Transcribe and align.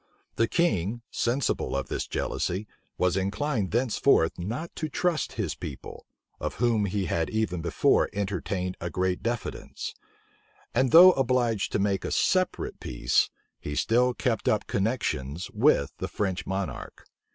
The 0.35 0.47
king, 0.47 1.03
sensible 1.11 1.75
of 1.75 1.87
this 1.87 2.07
jealousy, 2.07 2.65
was 2.97 3.15
inclined 3.15 3.69
thenceforth 3.69 4.39
not 4.39 4.75
to 4.77 4.89
trust 4.89 5.33
his 5.33 5.53
people, 5.53 6.07
of 6.39 6.55
whom 6.55 6.85
he 6.85 7.05
had 7.05 7.29
even 7.29 7.61
before 7.61 8.09
entertained 8.11 8.75
a 8.81 8.89
great 8.89 9.21
diffidence; 9.21 9.93
and 10.73 10.89
though 10.89 11.11
obliged 11.11 11.71
to 11.73 11.77
make 11.77 12.03
a 12.03 12.09
separate 12.09 12.79
peace, 12.79 13.29
he 13.59 13.75
still 13.75 14.15
kept 14.15 14.47
up 14.49 14.65
connections 14.65 15.51
with 15.51 15.93
the 15.99 16.07
French 16.07 16.47
monarch. 16.47 17.05